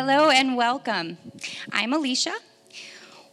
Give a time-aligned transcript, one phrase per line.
[0.00, 1.18] Hello and welcome.
[1.72, 2.34] I'm Alicia.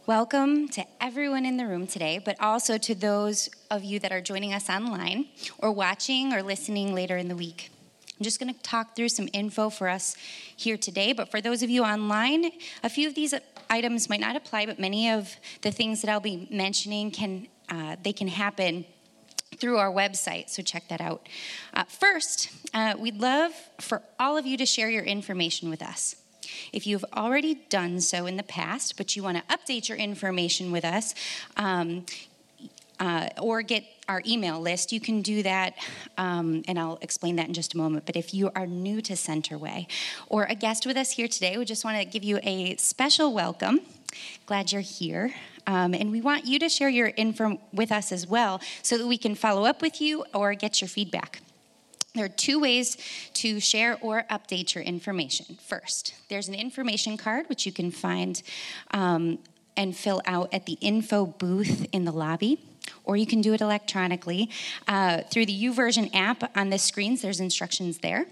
[0.04, 4.20] Welcome to everyone in the room today, but also to those of you that are
[4.20, 5.26] joining us online
[5.58, 7.70] or watching or listening later in the week.
[8.18, 10.16] I'm just going to talk through some info for us
[10.56, 12.50] here today, but for those of you online,
[12.82, 13.32] a few of these
[13.70, 17.94] items might not apply, but many of the things that I'll be mentioning can uh,
[18.02, 18.86] they can happen
[19.58, 21.28] through our website, so check that out.
[21.72, 26.16] Uh, first, uh, we'd love for all of you to share your information with us.
[26.72, 30.72] If you've already done so in the past, but you want to update your information
[30.72, 31.14] with us,
[31.56, 32.06] um,
[32.98, 35.74] uh, or get our email list, you can do that,
[36.16, 38.06] um, and I'll explain that in just a moment.
[38.06, 39.86] But if you are new to Centerway
[40.28, 43.34] or a guest with us here today, we just want to give you a special
[43.34, 43.80] welcome.
[44.46, 45.34] Glad you're here.
[45.66, 49.06] Um, and we want you to share your info with us as well so that
[49.06, 51.40] we can follow up with you or get your feedback.
[52.16, 52.96] There are two ways
[53.34, 55.58] to share or update your information.
[55.60, 58.42] First, there's an information card which you can find
[58.92, 59.38] um,
[59.76, 62.58] and fill out at the info booth in the lobby,
[63.04, 64.48] or you can do it electronically
[64.88, 67.20] uh, through the YouVersion app on the screens.
[67.20, 68.26] There's instructions there.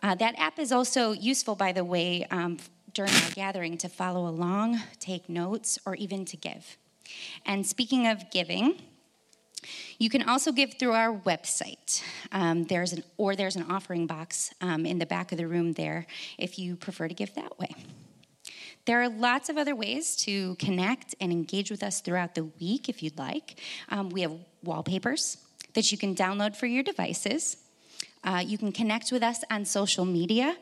[0.00, 2.58] Uh, that app is also useful, by the way, um,
[2.92, 6.76] during our gathering to follow along, take notes, or even to give.
[7.44, 8.80] And speaking of giving,
[9.98, 12.02] you can also give through our website.
[12.32, 15.72] Um, there's an, or there's an offering box um, in the back of the room
[15.72, 16.06] there
[16.38, 17.74] if you prefer to give that way.
[18.86, 22.88] There are lots of other ways to connect and engage with us throughout the week
[22.88, 23.58] if you'd like.
[23.88, 25.38] Um, we have wallpapers
[25.72, 27.56] that you can download for your devices.
[28.22, 30.56] Uh, you can connect with us on social media.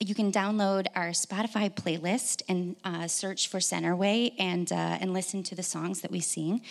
[0.00, 5.42] You can download our Spotify playlist and uh, search for Centerway and, uh, and listen
[5.44, 6.62] to the songs that we sing.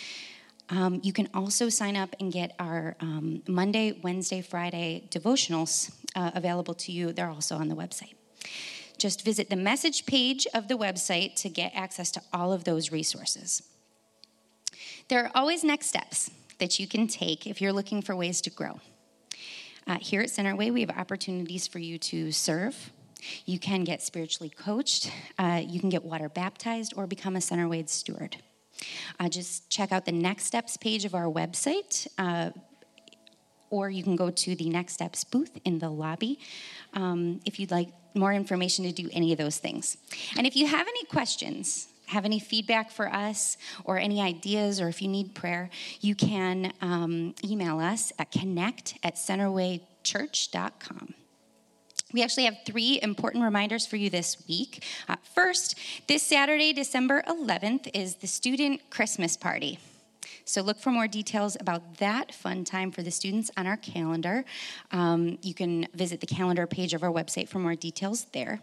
[0.72, 6.30] Um, you can also sign up and get our um, Monday, Wednesday, Friday devotionals uh,
[6.34, 7.12] available to you.
[7.12, 8.14] They're also on the website.
[8.96, 12.90] Just visit the message page of the website to get access to all of those
[12.90, 13.62] resources.
[15.08, 18.50] There are always next steps that you can take if you're looking for ways to
[18.50, 18.80] grow.
[19.86, 22.92] Uh, here at Centerway, we have opportunities for you to serve.
[23.44, 27.86] You can get spiritually coached, uh, you can get water baptized, or become a Centerway
[27.88, 28.38] steward.
[29.18, 32.06] Uh, just check out the Next Steps page of our website.
[32.18, 32.50] Uh,
[33.70, 36.38] or you can go to the Next Steps booth in the lobby
[36.92, 39.96] um, if you'd like more information to do any of those things.
[40.36, 44.88] And if you have any questions, have any feedback for us, or any ideas, or
[44.88, 45.70] if you need prayer,
[46.00, 51.14] you can um, email us at connect at centerwaychurch.com.
[52.12, 54.84] We actually have three important reminders for you this week.
[55.08, 59.78] Uh, first, this Saturday, December 11th, is the Student Christmas Party.
[60.44, 64.44] So look for more details about that fun time for the students on our calendar.
[64.90, 68.60] Um, you can visit the calendar page of our website for more details there.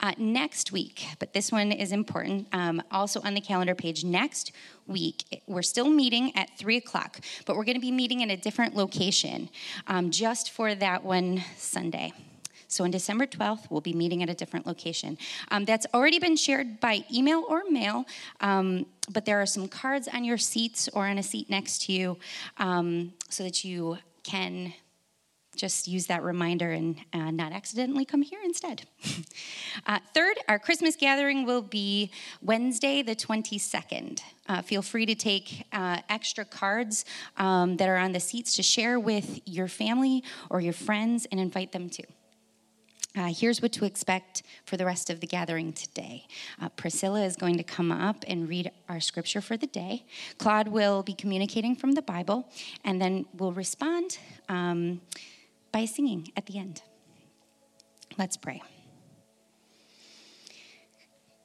[0.00, 4.52] Uh, next week, but this one is important, um, also on the calendar page, next
[4.86, 8.36] week, we're still meeting at 3 o'clock, but we're going to be meeting in a
[8.36, 9.48] different location
[9.86, 12.12] um, just for that one Sunday.
[12.72, 15.18] So on December 12th, we'll be meeting at a different location.
[15.50, 18.06] Um, that's already been shared by email or mail,
[18.40, 21.92] um, but there are some cards on your seats or on a seat next to
[21.92, 22.18] you
[22.56, 24.72] um, so that you can
[25.54, 28.84] just use that reminder and uh, not accidentally come here instead.
[29.86, 32.10] uh, third, our Christmas gathering will be
[32.40, 34.22] Wednesday, the 22nd.
[34.48, 37.04] Uh, feel free to take uh, extra cards
[37.36, 41.38] um, that are on the seats to share with your family or your friends and
[41.38, 42.04] invite them too.
[43.14, 46.26] Uh, here's what to expect for the rest of the gathering today.
[46.60, 50.04] Uh, Priscilla is going to come up and read our scripture for the day.
[50.38, 52.48] Claude will be communicating from the Bible,
[52.84, 54.18] and then we'll respond
[54.48, 55.00] um,
[55.72, 56.80] by singing at the end.
[58.18, 58.62] Let's pray.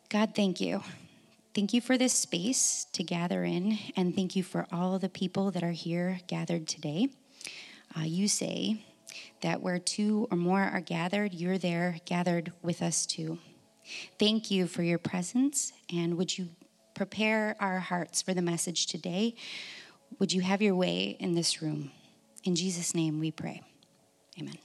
[0.09, 0.81] God, thank you.
[1.53, 5.51] Thank you for this space to gather in, and thank you for all the people
[5.51, 7.09] that are here gathered today.
[7.97, 8.85] Uh, you say,
[9.41, 13.39] that where two or more are gathered, you're there gathered with us too.
[14.19, 16.49] Thank you for your presence, and would you
[16.93, 19.35] prepare our hearts for the message today?
[20.19, 21.91] Would you have your way in this room?
[22.43, 23.61] In Jesus' name we pray.
[24.39, 24.57] Amen.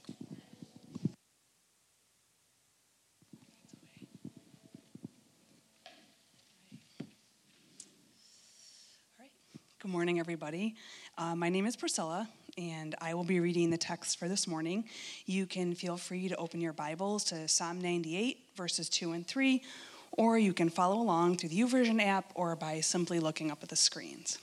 [9.79, 10.75] Good morning, everybody.
[11.17, 14.85] Uh, my name is Priscilla and I will be reading the text for this morning.
[15.25, 19.63] You can feel free to open your Bibles to Psalm 98, verses 2 and 3,
[20.11, 23.69] or you can follow along through the YouVersion app or by simply looking up at
[23.69, 24.37] the screens.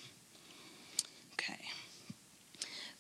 [1.34, 1.60] Okay.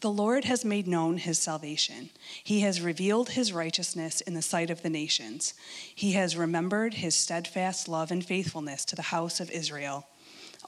[0.00, 2.10] The Lord has made known his salvation.
[2.42, 5.54] He has revealed his righteousness in the sight of the nations.
[5.94, 10.06] He has remembered his steadfast love and faithfulness to the house of Israel.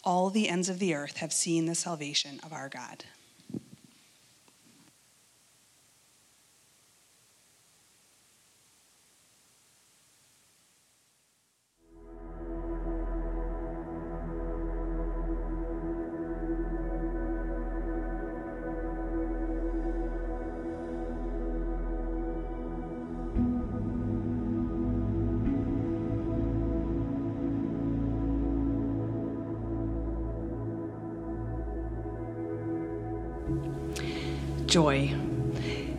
[0.05, 3.05] All the ends of the earth have seen the salvation of our God.
[34.73, 35.15] Joy.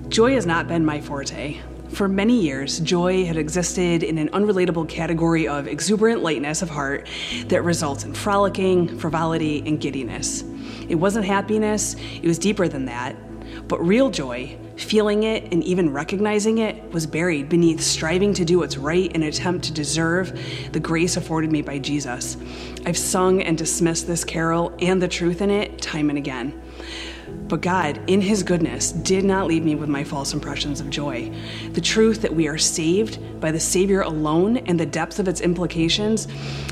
[0.10, 1.60] Joy has not been my forte.
[1.90, 7.08] For many years, joy had existed in an unrelatable category of exuberant lightness of heart
[7.50, 10.44] that results in frolicking, frivolity, and giddiness.
[10.90, 13.16] It wasn't happiness, it was deeper than that.
[13.68, 18.58] But real joy, feeling it and even recognizing it, was buried beneath striving to do
[18.58, 20.36] what's right in an attempt to deserve
[20.72, 22.38] the grace afforded me by Jesus.
[22.88, 26.60] I've sung and dismissed this carol and the truth in it time and again.
[27.48, 31.32] But God, in His goodness, did not leave me with my false impressions of joy.
[31.74, 35.42] The truth that we are saved by the Savior alone and the depth of its
[35.42, 36.28] implications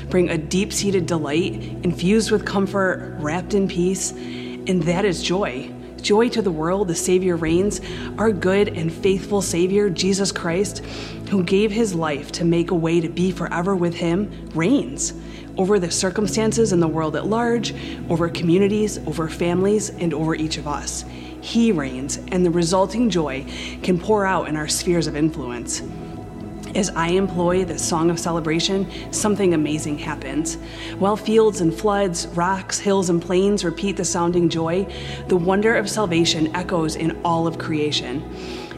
[0.08, 1.54] bring a deep seated delight,
[1.84, 5.70] infused with comfort, wrapped in peace, and that is joy.
[6.00, 7.80] Joy to the world, the Savior reigns.
[8.18, 10.78] Our good and faithful Savior, Jesus Christ,
[11.30, 15.12] who gave his life to make a way to be forever with him, reigns
[15.56, 17.74] over the circumstances in the world at large,
[18.08, 21.04] over communities, over families, and over each of us.
[21.40, 23.44] He reigns, and the resulting joy
[23.82, 25.82] can pour out in our spheres of influence.
[26.74, 30.54] As I employ the song of celebration, something amazing happens.
[30.98, 34.86] While fields and floods, rocks, hills, and plains repeat the sounding joy,
[35.28, 38.22] the wonder of salvation echoes in all of creation.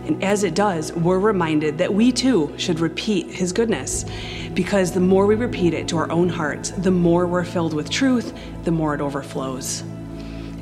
[0.06, 4.04] And as it does, we're reminded that we too should repeat his goodness.
[4.52, 7.90] Because the more we repeat it to our own hearts, the more we're filled with
[7.90, 8.34] truth,
[8.64, 9.82] the more it overflows.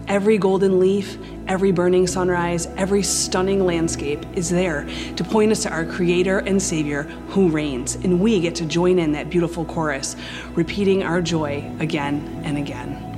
[0.09, 4.87] Every golden leaf, every burning sunrise, every stunning landscape is there
[5.17, 7.97] to point us to our Creator and Savior who reigns.
[7.97, 10.17] And we get to join in that beautiful chorus,
[10.55, 13.12] repeating our joy again and again.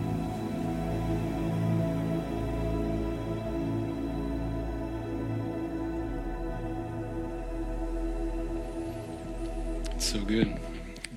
[10.15, 10.57] So good.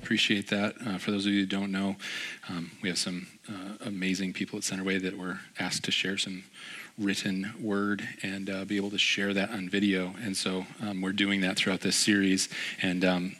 [0.02, 0.74] Appreciate that.
[0.84, 1.94] Uh, for those of you who don't know,
[2.48, 6.42] um, we have some uh, amazing people at Centerway that were asked to share some
[6.98, 10.16] written word and uh, be able to share that on video.
[10.20, 12.48] And so um, we're doing that throughout this series.
[12.82, 13.36] And um,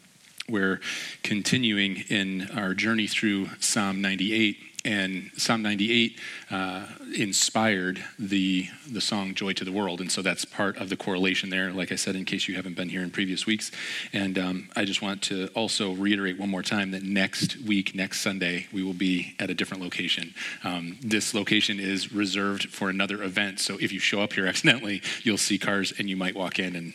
[0.49, 0.81] we're
[1.25, 6.21] continuing in our journey through Psalm 98 and Psalm 98
[6.53, 10.97] uh, inspired the the song "Joy to the World," and so that's part of the
[10.97, 11.73] correlation there.
[11.73, 13.71] Like I said, in case you haven't been here in previous weeks,
[14.13, 18.21] and um, I just want to also reiterate one more time that next week, next
[18.21, 20.35] Sunday, we will be at a different location.
[20.65, 25.03] Um, this location is reserved for another event, so if you show up here accidentally,
[25.23, 26.95] you'll see cars, and you might walk in, and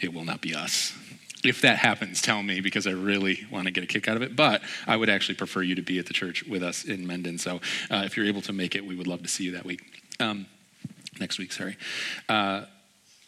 [0.00, 0.92] it will not be us
[1.44, 4.22] if that happens, tell me because I really want to get a kick out of
[4.22, 4.36] it.
[4.36, 7.38] But I would actually prefer you to be at the church with us in Mendon.
[7.38, 9.64] So uh, if you're able to make it, we would love to see you that
[9.64, 9.80] week.
[10.20, 10.46] Um,
[11.18, 11.76] next week, sorry.
[12.28, 12.66] Uh,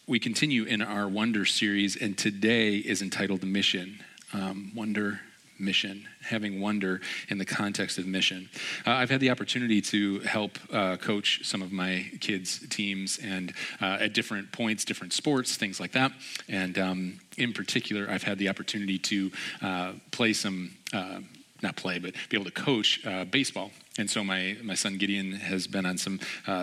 [0.07, 4.01] we continue in our Wonder series, and today is entitled Mission.
[4.33, 5.21] Um, wonder
[5.59, 8.49] mission, having wonder in the context of mission.
[8.87, 13.53] Uh, I've had the opportunity to help uh, coach some of my kids' teams and
[13.81, 16.13] uh, at different points, different sports, things like that.
[16.49, 19.33] And um, in particular, I've had the opportunity to
[19.63, 21.21] uh, play some uh,
[21.63, 23.71] not play, but be able to coach uh, baseball.
[23.97, 26.21] And so my, my son Gideon has been on some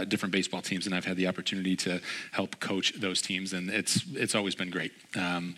[0.07, 4.03] different baseball teams, and I've had the opportunity to help coach those teams, and it's
[4.13, 4.91] it's always been great.
[5.15, 5.55] Um,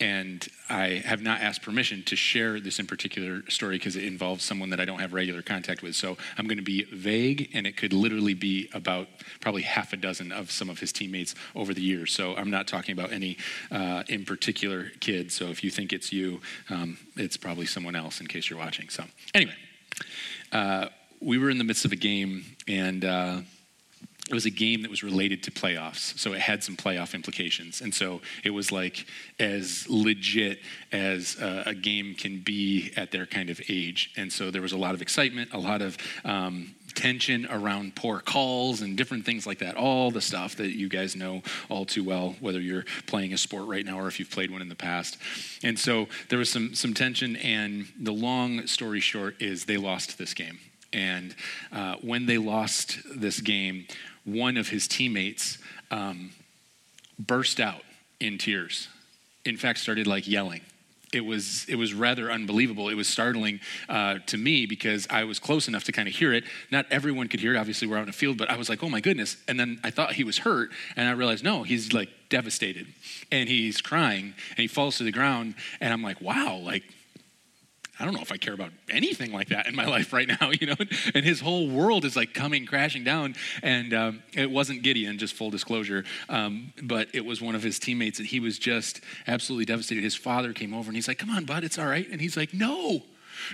[0.00, 4.42] and I have not asked permission to share this in particular story because it involves
[4.42, 5.94] someone that I don't have regular contact with.
[5.94, 9.08] So I'm going to be vague, and it could literally be about
[9.40, 12.12] probably half a dozen of some of his teammates over the years.
[12.12, 13.36] So I'm not talking about any
[13.70, 15.30] uh, in particular kid.
[15.30, 16.40] So if you think it's you,
[16.70, 18.88] um, it's probably someone else in case you're watching.
[18.88, 19.04] So
[19.34, 19.54] anyway,
[20.52, 20.88] uh,
[21.20, 23.40] we were in the midst of a game, and uh,
[24.30, 27.80] it was a game that was related to playoffs so it had some playoff implications.
[27.80, 29.06] And so it was like
[29.38, 30.60] as legit
[30.92, 34.12] as uh, a game can be at their kind of age.
[34.16, 38.20] And so there was a lot of excitement a lot of um, tension around poor
[38.20, 42.02] calls and different things like that all the stuff that you guys know all too
[42.02, 44.74] well whether you're playing a sport right now or if you've played one in the
[44.74, 45.16] past.
[45.62, 50.18] And so there was some some tension and the long story short is they lost
[50.18, 50.58] this game.
[50.92, 51.34] And
[51.72, 53.86] uh, when they lost this game,
[54.24, 55.58] one of his teammates
[55.90, 56.30] um,
[57.18, 57.82] burst out
[58.20, 58.88] in tears.
[59.44, 60.62] In fact, started like yelling
[61.12, 62.88] it was it was rather unbelievable.
[62.88, 66.32] It was startling uh, to me because I was close enough to kind of hear
[66.32, 66.44] it.
[66.70, 67.58] Not everyone could hear it.
[67.58, 69.80] Obviously, we're out in a field, but I was like, "Oh my goodness!" And then
[69.82, 72.86] I thought he was hurt, and I realized no, he's like devastated,
[73.32, 76.84] and he's crying, and he falls to the ground, and I'm like, "Wow!" Like
[78.00, 80.50] I don't know if I care about anything like that in my life right now,
[80.50, 80.76] you know?
[81.14, 83.34] And his whole world is like coming crashing down.
[83.62, 87.78] And um, it wasn't Gideon, just full disclosure, um, but it was one of his
[87.78, 90.02] teammates, and he was just absolutely devastated.
[90.02, 92.08] His father came over and he's like, Come on, bud, it's all right.
[92.10, 93.02] And he's like, No.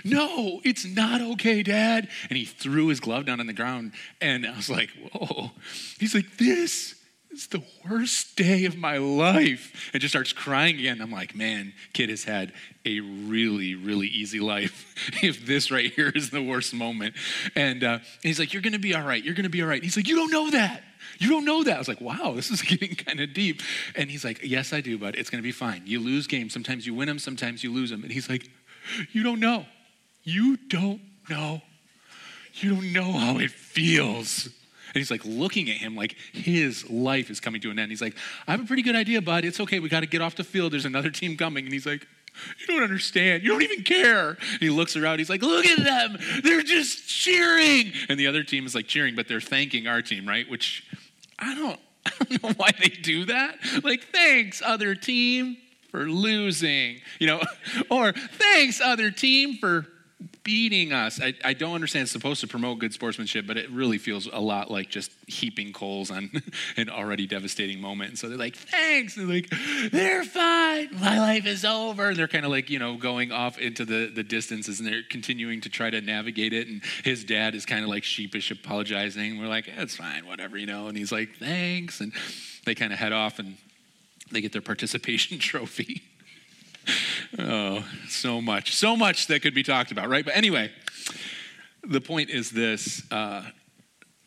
[0.03, 2.09] No, it's not okay, Dad.
[2.29, 3.93] And he threw his glove down on the ground.
[4.19, 5.51] And I was like, Whoa.
[5.99, 6.95] He's like, This
[7.37, 9.91] it's the worst day of my life.
[9.93, 11.01] And just starts crying again.
[11.01, 12.51] I'm like, man, kid has had
[12.83, 17.13] a really, really easy life if this right here is the worst moment.
[17.55, 19.23] And, uh, and he's like, you're going to be all right.
[19.23, 19.75] You're going to be all right.
[19.75, 20.81] And he's like, you don't know that.
[21.19, 21.75] You don't know that.
[21.75, 23.61] I was like, wow, this is getting kind of deep.
[23.95, 25.83] And he's like, yes, I do, but it's going to be fine.
[25.85, 26.53] You lose games.
[26.53, 28.01] Sometimes you win them, sometimes you lose them.
[28.01, 28.49] And he's like,
[29.11, 29.67] you don't know.
[30.23, 31.61] You don't know.
[32.55, 34.49] You don't know how it feels.
[34.87, 37.91] And he's like looking at him like his life is coming to an end.
[37.91, 38.15] He's like,
[38.47, 39.45] I have a pretty good idea, bud.
[39.45, 39.79] It's okay.
[39.79, 40.73] We got to get off the field.
[40.73, 41.65] There's another team coming.
[41.65, 42.07] And he's like,
[42.59, 43.43] you don't understand.
[43.43, 44.29] You don't even care.
[44.29, 45.19] And he looks around.
[45.19, 46.17] He's like, look at them.
[46.43, 47.91] They're just cheering.
[48.09, 50.49] And the other team is like cheering, but they're thanking our team, right?
[50.49, 50.85] Which
[51.39, 53.57] I don't, I don't know why they do that.
[53.83, 55.57] Like, thanks, other team,
[55.89, 57.41] for losing, you know,
[57.89, 59.87] or thanks, other team, for
[60.47, 61.19] beating us.
[61.21, 64.39] I, I don't understand it's supposed to promote good sportsmanship, but it really feels a
[64.39, 66.31] lot like just heaping coals on
[66.77, 68.11] an already devastating moment.
[68.11, 69.15] And so they're like, thanks.
[69.15, 69.51] they're like,
[69.91, 70.87] they're fine.
[71.01, 72.07] My life is over.
[72.07, 75.03] And they're kind of like, you know, going off into the, the distances and they're
[75.09, 76.69] continuing to try to navigate it.
[76.69, 79.41] And his dad is kind of like sheepish apologizing.
[79.41, 80.87] We're like, it's fine, whatever, you know.
[80.87, 81.99] And he's like, thanks.
[81.99, 82.13] And
[82.65, 83.57] they kind of head off and
[84.31, 86.03] they get their participation trophy
[87.39, 90.25] oh, so much, so much that could be talked about, right?
[90.25, 90.71] But anyway,
[91.83, 93.03] the point is this.
[93.11, 93.43] Uh,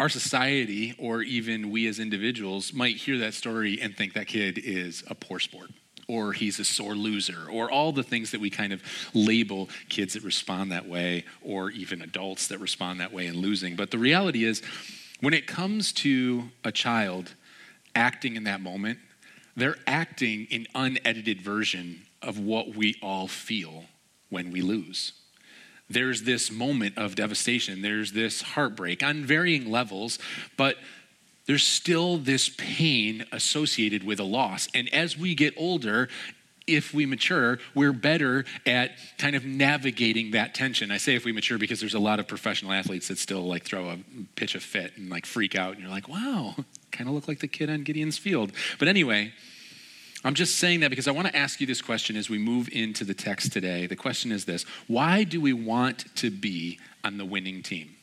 [0.00, 4.56] our society, or even we as individuals, might hear that story and think that kid
[4.56, 5.70] is a poor sport,
[6.08, 10.14] or he's a sore loser, or all the things that we kind of label kids
[10.14, 13.76] that respond that way, or even adults that respond that way in losing.
[13.76, 14.62] But the reality is,
[15.20, 17.34] when it comes to a child
[17.94, 19.00] acting in that moment,
[19.54, 23.84] they're acting in unedited version of what we all feel
[24.28, 25.12] when we lose.
[25.88, 30.18] There's this moment of devastation, there's this heartbreak on varying levels,
[30.56, 30.76] but
[31.46, 34.68] there's still this pain associated with a loss.
[34.72, 36.08] And as we get older,
[36.66, 40.92] if we mature, we're better at kind of navigating that tension.
[40.92, 43.64] I say if we mature because there's a lot of professional athletes that still like
[43.64, 43.98] throw a
[44.36, 46.54] pitch a fit and like freak out, and you're like, wow,
[46.92, 48.52] kind of look like the kid on Gideon's field.
[48.78, 49.32] But anyway,
[50.22, 52.68] I'm just saying that because I want to ask you this question as we move
[52.72, 53.86] into the text today.
[53.86, 57.96] The question is this Why do we want to be on the winning team?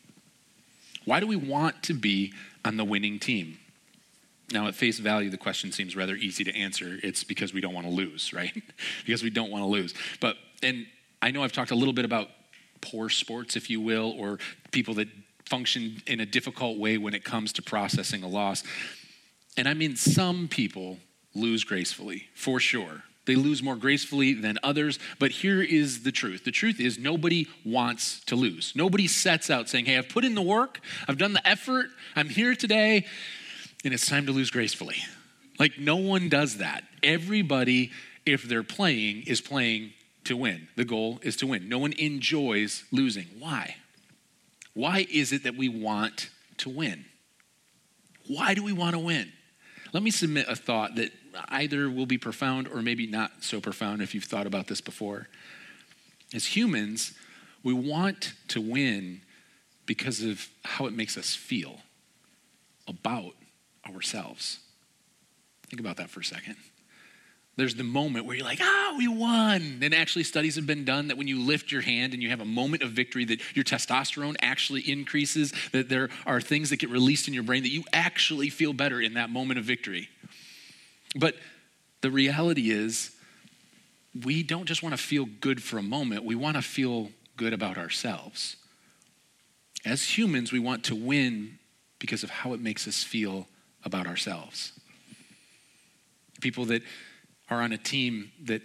[1.05, 2.33] Why do we want to be
[2.65, 3.59] on the winning team?
[4.51, 6.97] Now, at face value, the question seems rather easy to answer.
[7.03, 8.53] It's because we don't want to lose, right?
[9.05, 9.93] because we don't want to lose.
[10.21, 10.88] But, and
[11.21, 12.29] I know I've talked a little bit about
[12.81, 14.39] poor sports, if you will, or
[14.71, 15.09] people that
[15.45, 18.63] function in a difficult way when it comes to processing a loss.
[19.57, 20.97] And I mean, some people
[21.38, 23.03] lose gracefully, for sure.
[23.25, 26.46] They lose more gracefully than others, but here is the truth.
[26.46, 28.72] The truth is, nobody wants to lose.
[28.74, 32.29] Nobody sets out saying, Hey, I've put in the work, I've done the effort, I'm
[32.29, 33.06] here today,
[33.84, 34.98] and it's time to lose gracefully.
[35.60, 36.84] Like, no one does that.
[37.03, 37.91] Everybody,
[38.25, 39.91] if they're playing, is playing
[40.25, 40.67] to win.
[40.75, 41.67] The goal is to win.
[41.67, 43.27] No one enjoys losing.
[43.39, 43.75] Why?
[44.74, 47.06] Why is it that we want to win?
[48.27, 49.32] Why do we want to win?
[49.94, 51.12] Let me submit a thought that
[51.50, 55.27] either will be profound or maybe not so profound if you've thought about this before.
[56.34, 57.13] As humans,
[57.63, 59.22] we want to win
[59.86, 61.79] because of how it makes us feel
[62.88, 63.34] about
[63.88, 64.60] ourselves.
[65.70, 66.56] Think about that for a second.
[67.57, 69.79] There's the moment where you're like, ah, we won.
[69.81, 72.39] And actually, studies have been done that when you lift your hand and you have
[72.39, 76.91] a moment of victory, that your testosterone actually increases, that there are things that get
[76.91, 80.07] released in your brain that you actually feel better in that moment of victory.
[81.15, 81.35] But
[82.01, 83.11] the reality is,
[84.23, 87.53] we don't just want to feel good for a moment, we want to feel good
[87.53, 88.55] about ourselves.
[89.83, 91.57] As humans, we want to win
[91.97, 93.47] because of how it makes us feel
[93.83, 94.73] about ourselves.
[96.39, 96.83] People that
[97.49, 98.61] are on a team that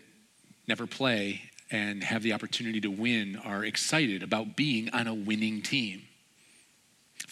[0.68, 5.62] never play and have the opportunity to win are excited about being on a winning
[5.62, 6.02] team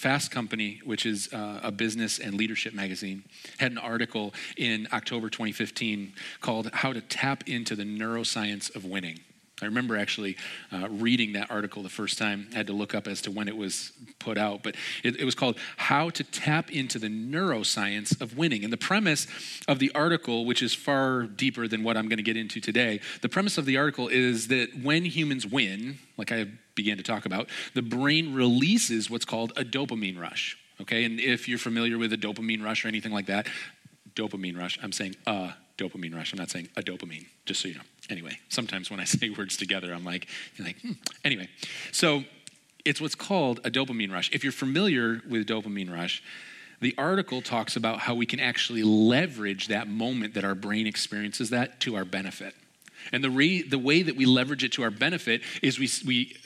[0.01, 3.23] Fast Company, which is uh, a business and leadership magazine,
[3.59, 9.21] had an article in October 2015 called How to Tap into the Neuroscience of Winning.
[9.63, 10.37] I remember actually
[10.73, 12.49] uh, reading that article the first time.
[12.53, 15.25] I had to look up as to when it was put out, but it, it,
[15.25, 18.65] was called How to Tap into the Neuroscience of Winning.
[18.65, 19.27] And the premise
[19.69, 23.01] of the article, which is far deeper than what I'm going to get into today,
[23.23, 27.27] the premise of the article is that when humans win, like I began to talk
[27.27, 30.57] about, the brain releases what's called a dopamine rush.
[30.81, 33.47] Okay, and if you're familiar with a dopamine rush or anything like that,
[34.15, 36.33] dopamine rush, I'm saying a dopamine rush.
[36.33, 37.81] I'm not saying a dopamine, just so you know.
[38.09, 40.93] Anyway, sometimes when I say words together, I'm like, you're like, hmm.
[41.25, 41.49] Anyway,
[41.93, 42.25] so
[42.85, 44.31] it's what's called a dopamine rush.
[44.33, 46.23] If you're familiar with dopamine rush,
[46.81, 51.51] the article talks about how we can actually leverage that moment that our brain experiences
[51.51, 52.55] that to our benefit.
[53.13, 56.37] And the, re- the way that we leverage it to our benefit is we, we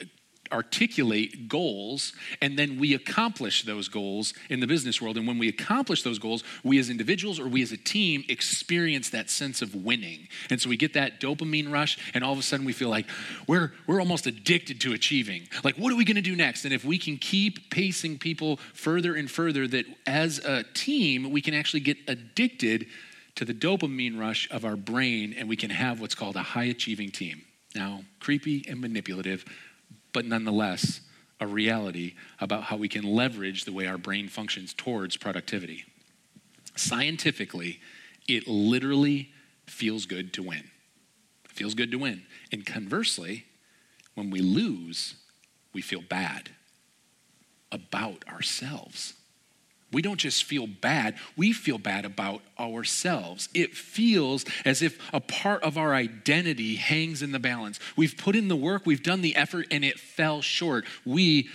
[0.51, 5.17] articulate goals and then we accomplish those goals in the business world.
[5.17, 9.09] And when we accomplish those goals, we as individuals or we as a team experience
[9.09, 10.27] that sense of winning.
[10.49, 13.07] And so we get that dopamine rush, and all of a sudden we feel like
[13.47, 15.47] we're, we're almost addicted to achieving.
[15.63, 16.65] Like, what are we going to do next?
[16.65, 21.41] And if we can keep pacing people further and further, that as a team, we
[21.41, 22.87] can actually get addicted
[23.35, 26.63] to the dopamine rush of our brain and we can have what's called a high
[26.63, 27.41] achieving team.
[27.75, 29.43] Now, creepy and manipulative
[30.15, 31.01] but nonetheless
[31.41, 35.83] a reality about how we can leverage the way our brain functions towards productivity.
[36.77, 37.81] Scientifically,
[38.25, 39.33] it literally
[39.65, 40.63] feels good to win.
[41.43, 42.23] It feels good to win.
[42.49, 43.43] And conversely,
[44.13, 45.15] when we lose,
[45.73, 46.51] we feel bad
[47.69, 49.15] about ourselves.
[49.91, 53.49] We don't just feel bad, we feel bad about ourselves.
[53.53, 57.79] It feels as if a part of our identity hangs in the balance.
[57.95, 60.85] We've put in the work, we've done the effort, and it fell short.
[61.05, 61.49] We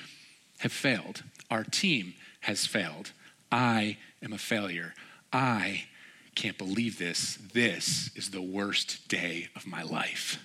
[0.61, 1.23] have failed.
[1.51, 3.13] Our team has failed.
[3.51, 4.95] I am a failure.
[5.33, 5.85] I
[6.35, 7.39] can't believe this.
[7.53, 10.39] This is the worst day of my life.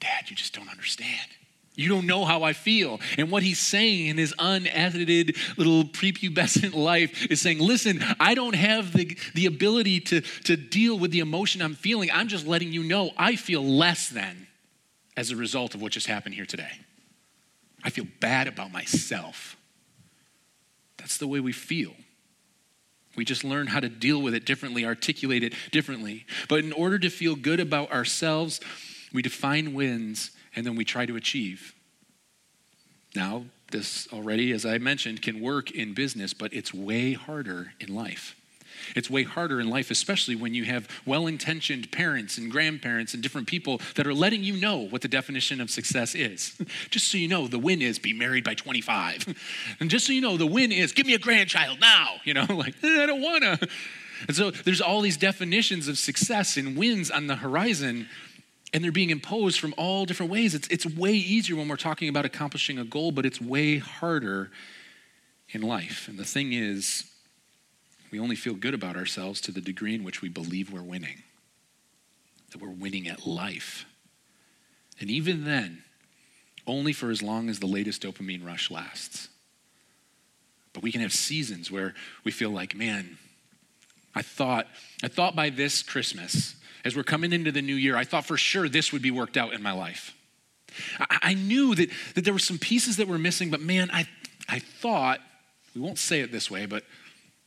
[0.00, 1.28] Dad, you just don't understand.
[1.76, 3.00] You don't know how I feel.
[3.18, 8.54] And what he's saying in his unedited little prepubescent life is saying, listen, I don't
[8.54, 12.10] have the, the ability to, to deal with the emotion I'm feeling.
[12.10, 14.46] I'm just letting you know I feel less than
[15.18, 16.80] as a result of what just happened here today.
[17.84, 19.56] I feel bad about myself.
[20.96, 21.92] That's the way we feel.
[23.16, 26.24] We just learn how to deal with it differently, articulate it differently.
[26.48, 28.60] But in order to feel good about ourselves,
[29.12, 31.74] we define wins and then we try to achieve.
[33.14, 37.94] Now, this already, as I mentioned, can work in business, but it's way harder in
[37.94, 38.36] life.
[38.94, 43.22] It's way harder in life, especially when you have well intentioned parents and grandparents and
[43.22, 46.56] different people that are letting you know what the definition of success is.
[46.90, 49.34] just so you know, the win is be married by 25.
[49.80, 52.06] and just so you know, the win is give me a grandchild now.
[52.24, 53.68] You know, like, eh, I don't want to.
[54.26, 58.08] And so there's all these definitions of success and wins on the horizon
[58.72, 60.54] and they're being imposed from all different ways.
[60.54, 64.50] It's, it's way easier when we're talking about accomplishing a goal, but it's way harder
[65.50, 66.08] in life.
[66.08, 67.04] And the thing is,
[68.10, 71.22] we only feel good about ourselves to the degree in which we believe we're winning,
[72.50, 73.86] that we're winning at life.
[75.00, 75.82] And even then,
[76.66, 79.28] only for as long as the latest dopamine rush lasts.
[80.72, 83.18] But we can have seasons where we feel like, man,
[84.14, 84.66] I thought,
[85.02, 88.36] I thought by this Christmas, as we're coming into the new year, I thought for
[88.36, 90.14] sure this would be worked out in my life.
[91.00, 94.06] I, I knew that, that there were some pieces that were missing, but man, I,
[94.48, 95.18] I thought,
[95.74, 96.84] we won't say it this way, but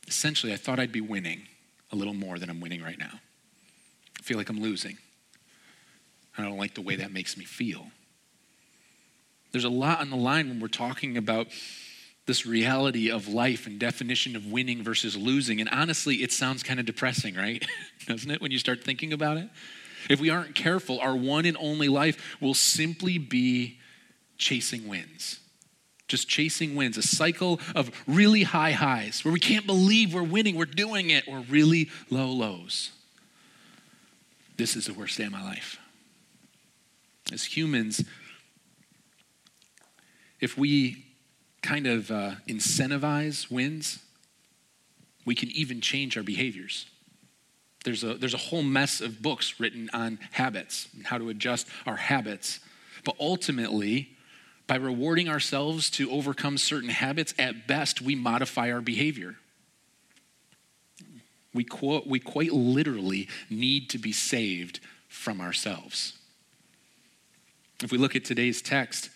[0.06, 1.48] essentially, I thought I'd be winning
[1.90, 3.18] a little more than I'm winning right now.
[4.18, 4.98] I feel like I'm losing.
[6.36, 7.86] I don't like the way that makes me feel.
[9.52, 11.46] There's a lot on the line when we're talking about
[12.26, 15.60] this reality of life and definition of winning versus losing.
[15.60, 17.64] And honestly, it sounds kind of depressing, right?
[18.06, 19.48] Doesn't it, when you start thinking about it?
[20.08, 23.78] If we aren't careful, our one and only life will simply be
[24.38, 25.40] chasing wins.
[26.08, 30.56] Just chasing wins, a cycle of really high highs where we can't believe we're winning,
[30.56, 32.90] we're doing it, or really low lows.
[34.56, 35.78] This is the worst day of my life.
[37.32, 38.04] As humans,
[40.40, 41.04] if we
[41.62, 43.98] kind of uh, incentivize wins,
[45.24, 46.86] we can even change our behaviors.
[47.84, 51.68] There's a, there's a whole mess of books written on habits and how to adjust
[51.86, 52.60] our habits.
[53.04, 54.10] But ultimately,
[54.66, 59.36] by rewarding ourselves to overcome certain habits, at best, we modify our behavior.
[61.52, 66.12] We, quote, we quite literally need to be saved from ourselves.
[67.82, 69.10] If we look at today's text,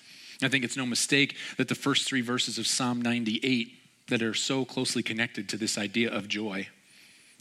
[0.44, 3.72] I think it's no mistake that the first three verses of Psalm 98
[4.08, 6.68] that are so closely connected to this idea of joy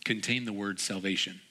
[0.06, 1.42] contain the word salvation.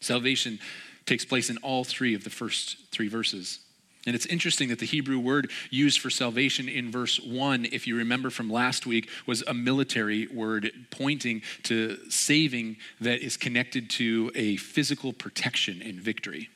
[0.00, 0.58] Salvation
[1.06, 3.60] takes place in all three of the first three verses.
[4.06, 7.96] And it's interesting that the Hebrew word used for salvation in verse 1, if you
[7.96, 14.30] remember from last week, was a military word pointing to saving that is connected to
[14.34, 16.48] a physical protection and victory.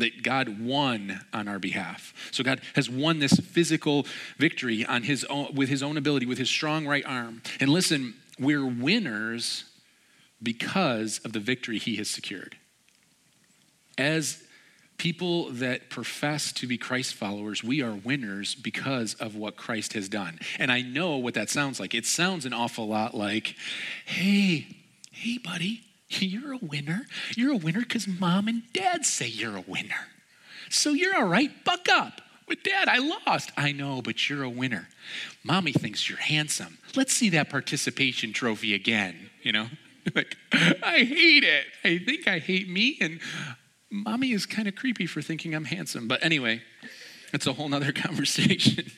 [0.00, 2.12] That God won on our behalf.
[2.32, 6.38] So God has won this physical victory on his own, with his own ability, with
[6.38, 7.42] his strong right arm.
[7.60, 9.64] And listen, we're winners
[10.42, 12.56] because of the victory he has secured.
[13.98, 14.42] As
[14.96, 20.08] people that profess to be Christ followers, we are winners because of what Christ has
[20.08, 20.38] done.
[20.58, 21.94] And I know what that sounds like.
[21.94, 23.54] It sounds an awful lot like,
[24.04, 24.66] hey,
[25.10, 25.82] hey, buddy,
[26.18, 27.06] you're a winner.
[27.36, 30.08] You're a winner because mom and dad say you're a winner.
[30.68, 31.50] So you're all right.
[31.64, 32.20] Buck up.
[32.48, 33.52] But dad, I lost.
[33.56, 34.88] I know, but you're a winner.
[35.44, 36.78] Mommy thinks you're handsome.
[36.96, 39.68] Let's see that participation trophy again, you know?
[40.14, 41.66] like, I hate it.
[41.84, 43.20] I think I hate me, and
[43.90, 46.08] mommy is kind of creepy for thinking I'm handsome.
[46.08, 46.62] But anyway,
[47.32, 48.90] it's a whole nother conversation.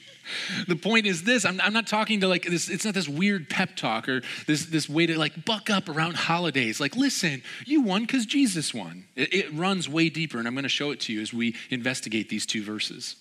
[0.69, 3.49] The point is this I'm, I'm, not talking to like this it's not this weird
[3.49, 6.81] pep talk or this, this way to like buck up around holidays.
[6.81, 9.05] Like listen you won because jesus won.
[9.17, 11.57] It, it runs way deeper and i'm going to show it to you as we
[11.71, 13.17] investigate these two verses.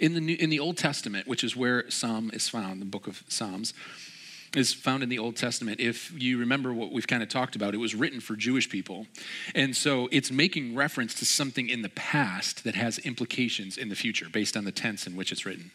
[0.00, 3.06] In the, New, in the old testament which is where psalm is found the book
[3.06, 3.74] of psalms
[4.54, 5.80] is found in the Old Testament.
[5.80, 9.06] If you remember what we've kind of talked about, it was written for Jewish people.
[9.54, 13.94] And so it's making reference to something in the past that has implications in the
[13.94, 15.70] future based on the tense in which it's written.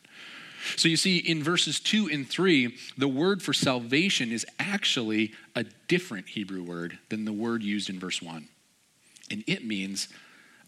[0.75, 5.63] So you see, in verses 2 and 3, the word for salvation is actually a
[5.87, 8.47] different Hebrew word than the word used in verse 1.
[9.31, 10.07] And it means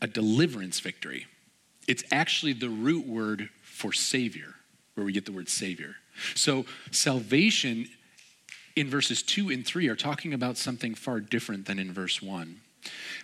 [0.02, 1.28] a deliverance victory.
[1.88, 4.56] It's actually the root word for Savior,
[4.94, 5.96] where we get the word Savior.
[6.36, 7.88] So salvation
[8.80, 12.62] in verses 2 and 3 are talking about something far different than in verse 1.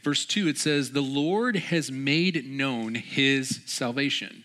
[0.04, 4.44] Verse 2, it says, The Lord has made known his salvation.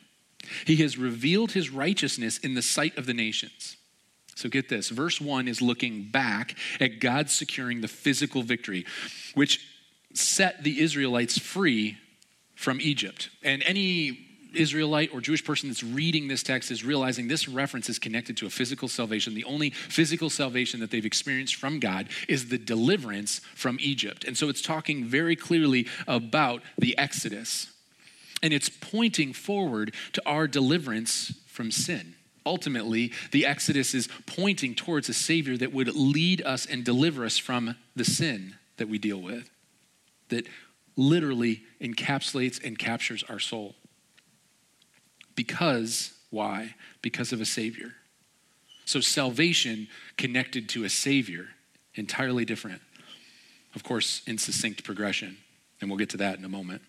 [0.65, 3.77] He has revealed his righteousness in the sight of the nations.
[4.37, 8.87] So get this verse 1 is looking back at God securing the physical victory,
[9.35, 9.67] which
[10.15, 11.99] set the Israelites free
[12.55, 13.31] from Egypt.
[13.43, 17.99] And any Israelite or Jewish person that's reading this text is realizing this reference is
[17.99, 19.35] connected to a physical salvation.
[19.35, 24.25] The only physical salvation that they've experienced from God is the deliverance from Egypt.
[24.25, 27.73] And so it's talking very clearly about the Exodus.
[28.43, 32.15] And it's pointing forward to our deliverance from sin.
[32.47, 37.37] Ultimately, the Exodus is pointing towards a Savior that would lead us and deliver us
[37.37, 39.51] from the sin that we deal with,
[40.31, 40.47] that
[40.97, 43.75] literally encapsulates and captures our soul.
[45.41, 46.75] Because, why?
[47.01, 47.95] Because of a Savior.
[48.85, 51.49] So salvation connected to a Savior,
[51.95, 52.83] entirely different.
[53.75, 55.39] Of course, in succinct progression,
[55.81, 56.83] and we'll get to that in a moment.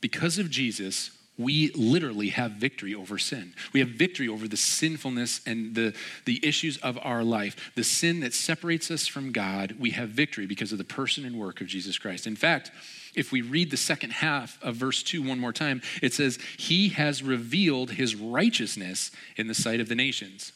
[0.00, 3.54] Because of Jesus, we literally have victory over sin.
[3.72, 7.72] We have victory over the sinfulness and the, the issues of our life.
[7.74, 11.38] The sin that separates us from God, we have victory because of the person and
[11.38, 12.26] work of Jesus Christ.
[12.26, 12.70] In fact,
[13.14, 16.90] if we read the second half of verse 2 one more time, it says, He
[16.90, 20.52] has revealed his righteousness in the sight of the nations.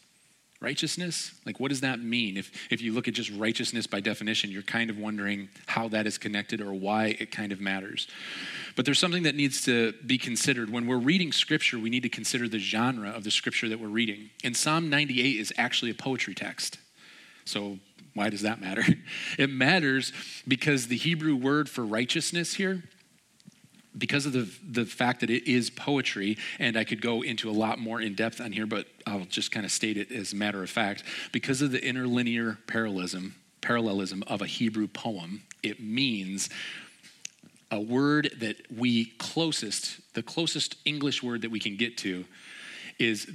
[0.61, 1.33] Righteousness?
[1.45, 2.37] Like, what does that mean?
[2.37, 6.07] If, if you look at just righteousness by definition, you're kind of wondering how that
[6.07, 8.09] is connected or why it kind of matters.
[8.77, 10.71] But there's something that needs to be considered.
[10.71, 13.88] When we're reading scripture, we need to consider the genre of the scripture that we're
[13.88, 14.31] reading.
[14.43, 16.79] And Psalm 98 is actually a poetry text.
[17.45, 17.79] So,
[18.14, 18.85] why does that matter?
[19.38, 20.12] It matters
[20.47, 22.85] because the Hebrew word for righteousness here,
[23.96, 27.52] because of the, the fact that it is poetry, and I could go into a
[27.52, 30.37] lot more in depth on here, but I'll just kind of state it as a
[30.37, 31.04] matter of fact.
[31.33, 36.50] Because of the interlinear parallelism, parallelism of a Hebrew poem, it means
[37.70, 42.24] a word that we closest, the closest English word that we can get to
[42.98, 43.30] is,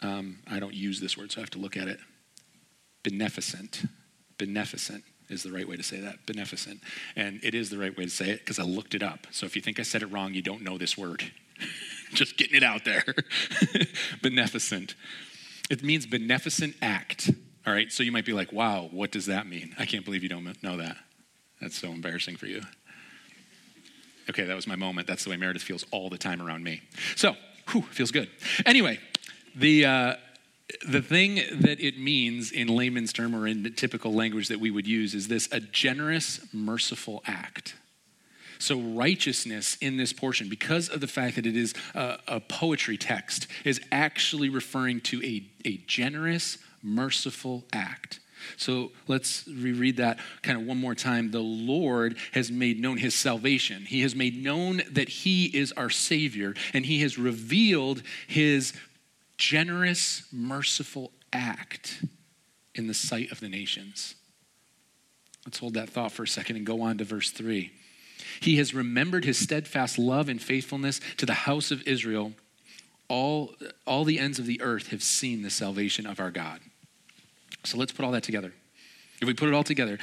[0.00, 1.98] um, I don't use this word, so I have to look at it
[3.02, 3.84] beneficent.
[4.38, 6.26] Beneficent is the right way to say that.
[6.26, 6.80] Beneficent.
[7.16, 9.26] And it is the right way to say it because I looked it up.
[9.30, 11.32] So if you think I said it wrong, you don't know this word.
[12.14, 13.04] Just getting it out there.
[14.22, 14.94] beneficent.
[15.70, 17.30] It means beneficent act.
[17.66, 17.90] All right.
[17.90, 19.74] So you might be like, wow, what does that mean?
[19.78, 20.96] I can't believe you don't know that.
[21.60, 22.62] That's so embarrassing for you.
[24.28, 25.06] Okay, that was my moment.
[25.06, 26.82] That's the way Meredith feels all the time around me.
[27.16, 27.34] So,
[27.70, 28.30] whew, feels good.
[28.66, 29.00] Anyway,
[29.56, 29.86] the.
[29.86, 30.14] Uh,
[30.86, 34.70] the thing that it means in layman's term or in the typical language that we
[34.70, 37.74] would use is this a generous, merciful act.
[38.58, 42.96] So, righteousness in this portion, because of the fact that it is a, a poetry
[42.96, 48.20] text, is actually referring to a, a generous, merciful act.
[48.56, 51.30] So let's reread that kind of one more time.
[51.30, 53.82] The Lord has made known his salvation.
[53.82, 58.72] He has made known that he is our Savior, and he has revealed his
[59.38, 62.04] generous, merciful act
[62.74, 64.14] in the sight of the nations.
[65.44, 67.72] Let's hold that thought for a second and go on to verse 3.
[68.40, 72.32] He has remembered his steadfast love and faithfulness to the house of Israel.
[73.08, 73.54] All,
[73.86, 76.60] all the ends of the earth have seen the salvation of our God.
[77.64, 78.52] So let's put all that together.
[79.20, 79.98] If we put it all together,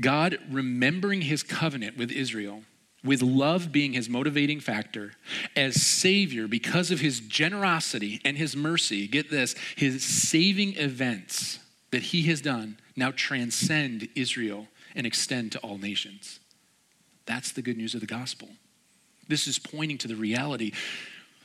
[0.00, 2.62] God remembering his covenant with Israel,
[3.04, 5.12] with love being his motivating factor,
[5.54, 11.58] as Savior because of his generosity and his mercy, get this, his saving events
[11.90, 16.40] that he has done now transcend Israel and extend to all nations.
[17.26, 18.48] That's the good news of the gospel.
[19.28, 20.72] This is pointing to the reality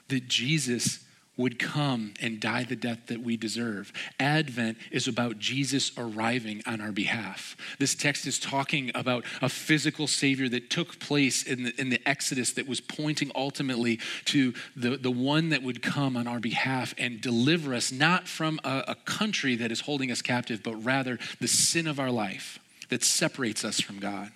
[0.08, 1.00] that Jesus
[1.40, 3.94] would come and die the death that we deserve.
[4.20, 7.56] Advent is about Jesus arriving on our behalf.
[7.80, 12.06] This text is talking about a physical Savior that took place in the, in the
[12.06, 16.94] Exodus that was pointing ultimately to the, the one that would come on our behalf
[16.98, 21.18] and deliver us not from a, a country that is holding us captive, but rather
[21.40, 24.30] the sin of our life that separates us from God.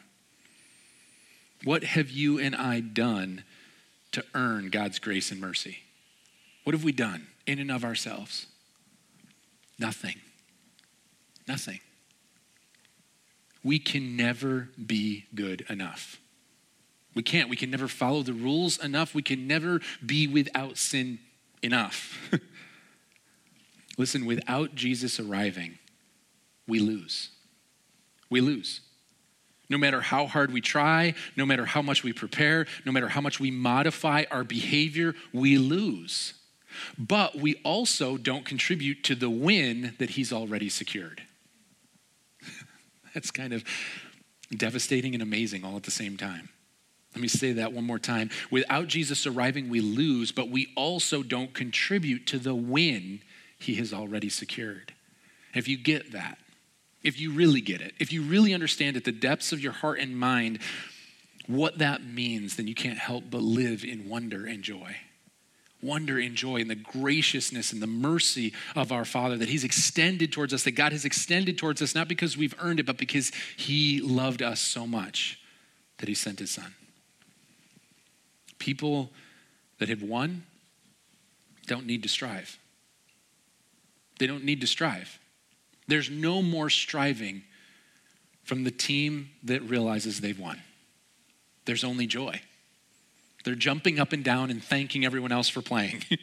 [1.66, 3.44] What have you and I done
[4.14, 5.80] to earn God's grace and mercy?
[6.64, 8.48] What have we done in and of ourselves?
[9.78, 10.16] Nothing.
[11.48, 11.80] Nothing.
[13.64, 16.20] We can never be good enough.
[17.16, 17.50] We can't.
[17.50, 19.14] We can never follow the rules enough.
[19.14, 21.20] We can never be without sin
[21.62, 22.32] enough.
[23.98, 25.78] Listen, without Jesus arriving,
[26.68, 27.30] we lose.
[28.30, 28.82] We lose.
[29.70, 33.22] No matter how hard we try, no matter how much we prepare, no matter how
[33.22, 36.34] much we modify our behavior, we lose.
[36.98, 41.24] But we also don't contribute to the win that he's already secured.
[43.14, 43.64] That's kind of
[44.56, 46.50] devastating and amazing all at the same time.
[47.14, 48.32] Let me say that one more time.
[48.50, 53.22] Without Jesus arriving, we lose, but we also don't contribute to the win
[53.60, 54.94] he has already secured.
[55.54, 56.40] If you get that,
[57.04, 60.00] if you really get it, if you really understand at the depths of your heart
[60.00, 60.60] and mind
[61.46, 64.96] what that means, then you can't help but live in wonder and joy
[65.84, 70.32] wonder and joy in the graciousness and the mercy of our Father that He's extended
[70.32, 73.32] towards us, that God has extended towards us, not because we've earned it, but because
[73.58, 75.40] He loved us so much
[75.98, 76.74] that He sent His Son.
[78.60, 79.12] People
[79.80, 80.44] that have won
[81.68, 82.58] don't need to strive.
[84.20, 85.20] They don't need to strive.
[85.88, 87.44] There's no more striving
[88.44, 90.62] from the team that realizes they've won.
[91.66, 92.42] There's only joy.
[93.44, 96.04] They're jumping up and down and thanking everyone else for playing.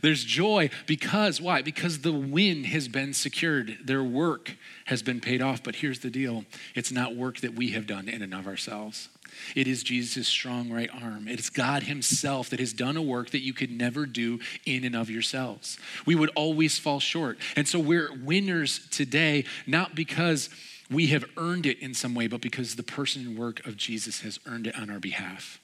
[0.00, 1.62] There's joy because, why?
[1.62, 3.78] Because the win has been secured.
[3.84, 5.62] Their work has been paid off.
[5.62, 9.08] But here's the deal it's not work that we have done in and of ourselves.
[9.54, 11.26] It is Jesus' strong right arm.
[11.26, 14.94] It's God Himself that has done a work that you could never do in and
[14.94, 15.78] of yourselves.
[16.04, 17.38] We would always fall short.
[17.56, 20.50] And so we're winners today, not because
[20.90, 24.20] we have earned it in some way, but because the person and work of Jesus
[24.20, 25.61] has earned it on our behalf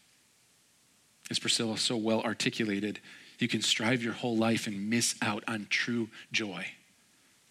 [1.31, 3.01] as Priscilla so well articulated,
[3.39, 6.67] you can strive your whole life and miss out on true joy.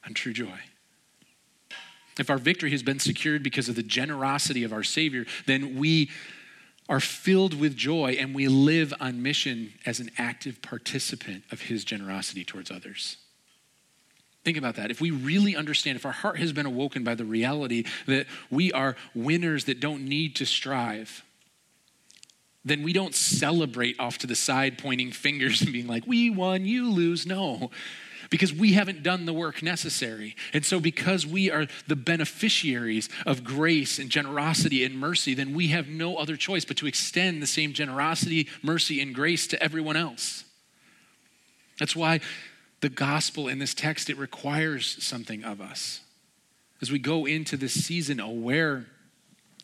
[0.06, 0.60] On true joy.
[2.20, 6.10] If our victory has been secured because of the generosity of our Savior, then we
[6.90, 11.84] are filled with joy and we live on mission as an active participant of His
[11.84, 13.18] generosity towards others.
[14.44, 14.92] Think about that.
[14.92, 18.72] If we really understand, if our heart has been awoken by the reality that we
[18.72, 21.24] are winners that don't need to strive,
[22.70, 26.66] then we don't celebrate off to the side, pointing fingers and being like, we won,
[26.66, 27.26] you lose.
[27.26, 27.72] No,
[28.30, 30.36] because we haven't done the work necessary.
[30.54, 35.68] And so, because we are the beneficiaries of grace and generosity and mercy, then we
[35.68, 39.96] have no other choice but to extend the same generosity, mercy, and grace to everyone
[39.96, 40.44] else.
[41.80, 42.20] That's why
[42.82, 46.02] the gospel in this text it requires something of us.
[46.82, 48.86] As we go into this season aware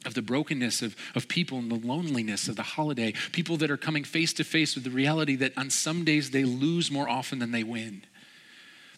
[0.05, 3.77] of the brokenness of, of people and the loneliness of the holiday, people that are
[3.77, 7.39] coming face to face with the reality that on some days they lose more often
[7.39, 8.03] than they win.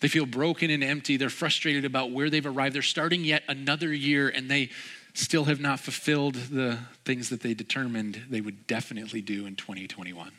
[0.02, 1.18] They feel broken and empty.
[1.18, 2.76] They're frustrated about where they've arrived.
[2.76, 4.70] They're starting yet another year and they
[5.14, 10.32] still have not fulfilled the things that they determined they would definitely do in 2021.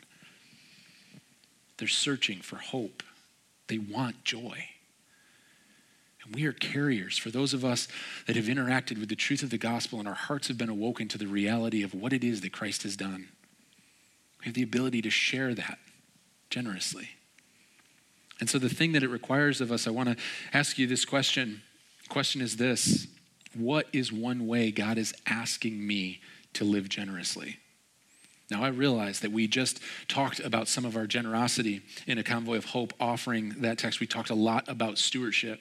[1.77, 3.03] They're searching for hope,
[3.67, 4.69] they want joy.
[6.33, 7.87] We are carriers for those of us
[8.25, 11.07] that have interacted with the truth of the gospel and our hearts have been awoken
[11.09, 13.29] to the reality of what it is that Christ has done.
[14.39, 15.79] We have the ability to share that
[16.49, 17.09] generously.
[18.39, 20.15] And so, the thing that it requires of us, I want to
[20.53, 21.61] ask you this question.
[22.03, 23.07] The Question is this
[23.55, 26.21] What is one way God is asking me
[26.53, 27.57] to live generously?
[28.49, 32.55] Now, I realize that we just talked about some of our generosity in a convoy
[32.55, 33.99] of hope offering that text.
[33.99, 35.59] We talked a lot about stewardship.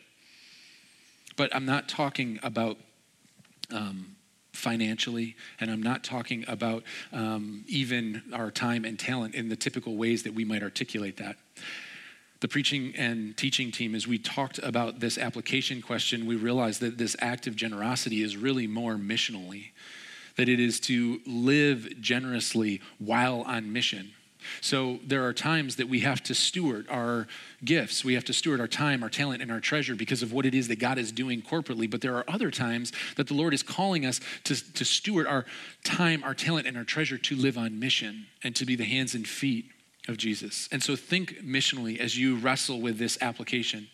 [1.37, 2.79] But I'm not talking about
[3.71, 4.17] um,
[4.53, 9.97] financially, and I'm not talking about um, even our time and talent in the typical
[9.97, 11.37] ways that we might articulate that.
[12.41, 16.99] The preaching and teaching team, as we talked about this application question, we realized that
[16.99, 19.71] this act of generosity is really more missionally,
[20.37, 24.13] that it is to live generously while on mission.
[24.61, 27.27] So there are times that we have to steward our
[27.65, 28.05] gifts.
[28.05, 30.55] We have to steward our time, our talent, and our treasure because of what it
[30.55, 31.91] is that God is doing corporately.
[31.91, 35.45] But there are other times that the Lord is calling us to, to steward our
[35.85, 39.15] time, our talent, and our treasure to live on mission and to be the hands
[39.15, 39.67] and feet
[40.09, 40.69] of Jesus.
[40.71, 43.89] And so think missionally as you wrestle with this application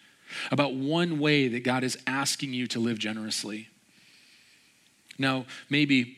[0.51, 3.69] about one way that God is asking you to live generously.
[5.19, 6.17] Now, maybe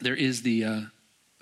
[0.00, 0.80] there is the, uh,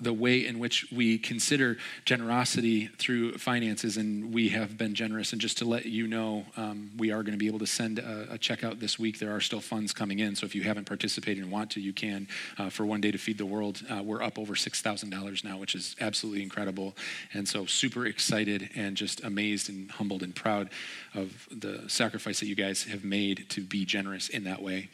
[0.05, 5.31] the way in which we consider generosity through finances, and we have been generous.
[5.31, 7.97] And just to let you know, um, we are going to be able to send
[7.97, 9.17] a, a checkout this week.
[9.17, 11.91] There are still funds coming in, so if you haven't participated and want to, you
[11.91, 12.27] can.
[12.59, 15.73] Uh, for One Day to Feed the World, uh, we're up over $6,000 now, which
[15.73, 16.95] is absolutely incredible.
[17.33, 20.69] And so, super excited and just amazed and humbled and proud
[21.15, 24.89] of the sacrifice that you guys have made to be generous in that way.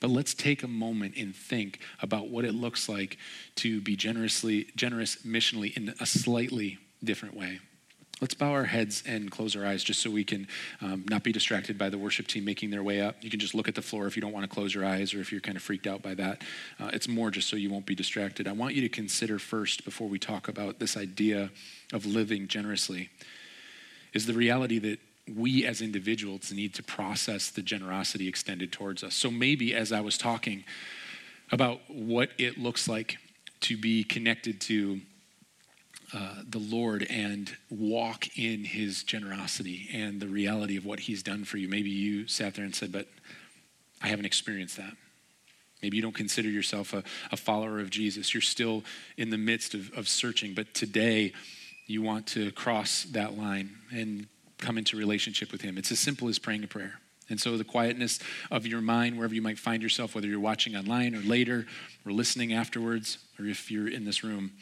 [0.00, 3.18] But let's take a moment and think about what it looks like
[3.56, 7.60] to be generously generous missionally in a slightly different way.
[8.20, 10.46] Let's bow our heads and close our eyes just so we can
[10.80, 13.16] um, not be distracted by the worship team making their way up.
[13.20, 15.12] You can just look at the floor if you don't want to close your eyes
[15.14, 16.42] or if you're kind of freaked out by that.
[16.78, 18.46] Uh, it's more just so you won't be distracted.
[18.46, 21.50] I want you to consider first, before we talk about this idea
[21.92, 23.10] of living generously,
[24.12, 25.00] is the reality that
[25.32, 29.14] we as individuals need to process the generosity extended towards us.
[29.14, 30.64] So maybe as I was talking
[31.50, 33.16] about what it looks like
[33.60, 35.00] to be connected to
[36.12, 41.44] uh, the Lord and walk in his generosity and the reality of what he's done
[41.44, 43.08] for you, maybe you sat there and said, But
[44.02, 44.92] I haven't experienced that.
[45.82, 48.32] Maybe you don't consider yourself a, a follower of Jesus.
[48.32, 48.84] You're still
[49.16, 51.32] in the midst of, of searching, but today
[51.86, 54.26] you want to cross that line and
[54.58, 55.78] come into relationship with Him.
[55.78, 57.00] It's as simple as praying a prayer.
[57.30, 58.18] And so, the quietness
[58.50, 61.66] of your mind, wherever you might find yourself, whether you're watching online or later,
[62.04, 64.52] or listening afterwards, or if you're in this room,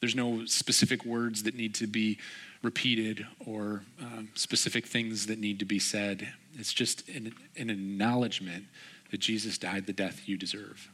[0.00, 2.18] there's no specific words that need to be
[2.62, 6.32] repeated or um, specific things that need to be said.
[6.54, 8.64] It's just an, an acknowledgement
[9.10, 10.88] that Jesus died the death you deserve.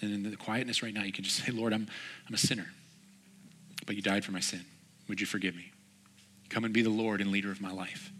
[0.00, 1.86] And in the quietness right now, you can just say, Lord, I'm,
[2.28, 2.66] I'm a sinner,
[3.86, 4.64] but you died for my sin.
[5.08, 5.72] Would you forgive me?
[6.50, 8.12] Come and be the Lord and leader of my life.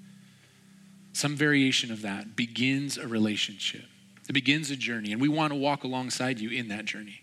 [1.13, 3.85] Some variation of that begins a relationship.
[4.29, 7.21] It begins a journey, and we want to walk alongside you in that journey.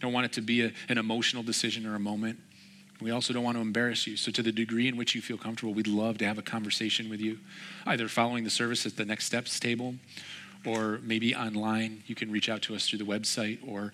[0.00, 2.38] don't want it to be a, an emotional decision or a moment.
[3.00, 4.16] We also don't want to embarrass you.
[4.16, 7.10] So, to the degree in which you feel comfortable, we'd love to have a conversation
[7.10, 7.38] with you,
[7.84, 9.96] either following the service at the next steps table
[10.64, 12.02] or maybe online.
[12.06, 13.92] You can reach out to us through the website or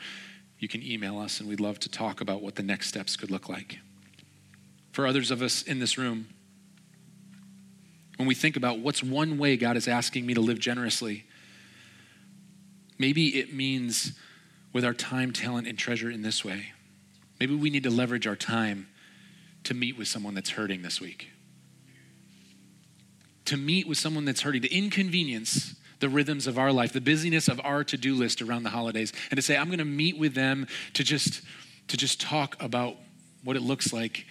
[0.61, 3.33] you can email us, and we'd love to talk about what the next steps could
[3.33, 3.81] look like.
[4.93, 6.29] For others of us in this room,
[8.23, 11.25] when we think about what's one way God is asking me to live generously,
[12.97, 14.13] maybe it means
[14.73, 16.67] with our time, talent, and treasure in this way.
[17.41, 18.87] Maybe we need to leverage our time
[19.65, 21.31] to meet with someone that's hurting this week.
[23.47, 27.49] To meet with someone that's hurting, to inconvenience the rhythms of our life, the busyness
[27.49, 30.69] of our to-do list around the holidays, and to say, I'm gonna meet with them
[30.93, 31.43] to just
[31.89, 32.95] to just talk about
[33.43, 34.27] what it looks like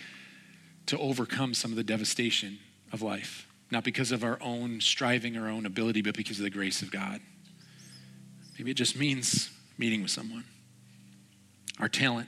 [0.86, 2.58] to overcome some of the devastation
[2.94, 6.50] of life not because of our own striving, our own ability, but because of the
[6.50, 7.22] grace of God.
[8.58, 10.44] Maybe it just means meeting with someone.
[11.80, 12.28] Our talent.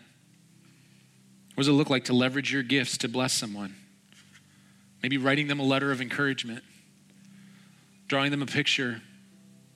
[1.56, 3.76] What does it look like to leverage your gifts to bless someone?
[5.04, 6.64] Maybe writing them a letter of encouragement,
[8.08, 9.02] drawing them a picture,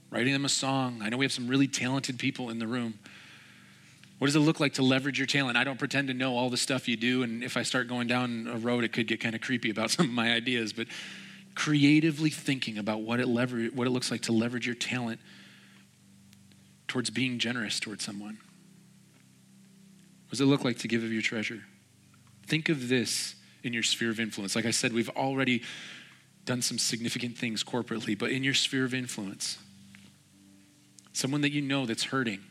[0.09, 1.01] writing them a song.
[1.03, 2.97] I know we have some really talented people in the room.
[4.19, 5.57] What does it look like to leverage your talent?
[5.57, 8.07] I don't pretend to know all the stuff you do, and if I start going
[8.07, 10.87] down a road, it could get kind of creepy about some of my ideas, but
[11.57, 15.19] creatively thinking about what it, lever- what it looks like to leverage your talent
[16.87, 18.37] towards being generous towards someone.
[20.25, 21.63] What does it look like to give of your treasure?
[22.45, 23.33] Think of this
[23.63, 24.55] in your sphere of influence.
[24.55, 25.63] Like I said, we've already
[26.45, 29.57] done some significant things corporately, but in your sphere of influence,
[31.11, 32.41] someone that you know that's hurting,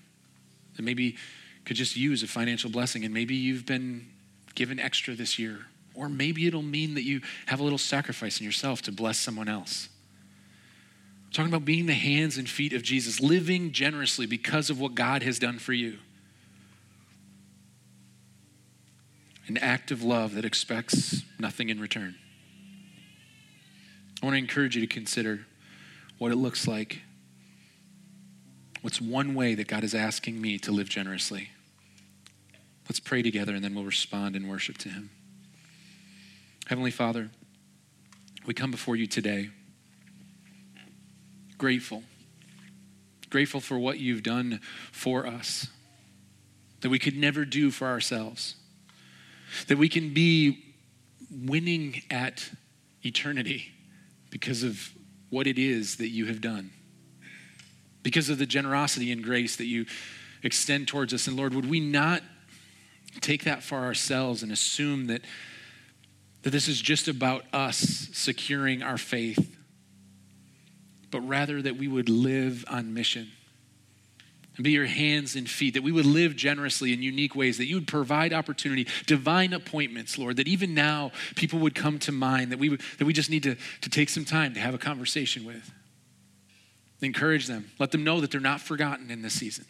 [0.74, 1.16] that maybe
[1.64, 4.08] could just use a financial blessing, and maybe you've been
[4.56, 5.66] given extra this year
[5.96, 9.48] Or maybe it'll mean that you have a little sacrifice in yourself to bless someone
[9.48, 9.88] else.
[11.26, 14.94] I'm talking about being the hands and feet of Jesus, living generously because of what
[14.94, 15.98] God has done for you.
[19.48, 22.16] An act of love that expects nothing in return.
[24.22, 25.46] I want to encourage you to consider
[26.18, 27.02] what it looks like.
[28.82, 31.50] What's one way that God is asking me to live generously?
[32.88, 35.10] Let's pray together and then we'll respond in worship to Him.
[36.66, 37.30] Heavenly Father,
[38.44, 39.50] we come before you today
[41.58, 42.02] grateful.
[43.30, 44.60] Grateful for what you've done
[44.90, 45.68] for us
[46.80, 48.56] that we could never do for ourselves.
[49.68, 50.74] That we can be
[51.30, 52.50] winning at
[53.04, 53.72] eternity
[54.30, 54.90] because of
[55.30, 56.72] what it is that you have done.
[58.02, 59.86] Because of the generosity and grace that you
[60.42, 61.28] extend towards us.
[61.28, 62.22] And Lord, would we not
[63.20, 65.22] take that for ourselves and assume that,
[66.46, 69.58] that this is just about us securing our faith,
[71.10, 73.28] but rather that we would live on mission
[74.54, 77.66] and be your hands and feet, that we would live generously in unique ways, that
[77.66, 82.52] you would provide opportunity, divine appointments, Lord, that even now people would come to mind,
[82.52, 84.78] that we, would, that we just need to, to take some time to have a
[84.78, 85.72] conversation with.
[87.00, 87.72] Encourage them.
[87.80, 89.64] Let them know that they're not forgotten in this season.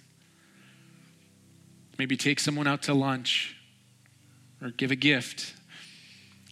[1.99, 3.57] Maybe take someone out to lunch
[4.61, 5.55] or give a gift,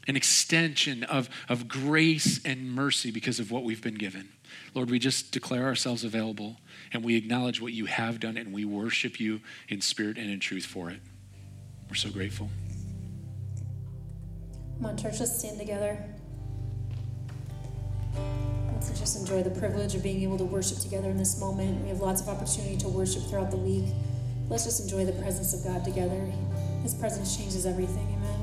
[0.06, 4.28] an extension of, of grace and mercy because of what we've been given.
[4.74, 6.56] Lord, we just declare ourselves available
[6.92, 10.40] and we acknowledge what you have done and we worship you in spirit and in
[10.40, 11.00] truth for it.
[11.88, 12.48] We're so grateful.
[14.76, 15.98] Come on, church, let's stand together.
[18.72, 21.82] Let's just enjoy the privilege of being able to worship together in this moment.
[21.82, 23.86] We have lots of opportunity to worship throughout the week.
[24.48, 26.20] Let's just enjoy the presence of God together.
[26.82, 28.06] His presence changes everything.
[28.18, 28.33] Amen.